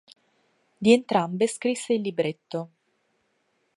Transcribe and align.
Di 0.79 0.93
entrambe 0.93 1.45
scrisse 1.45 1.93
il 1.93 2.01
libretto. 2.01 2.69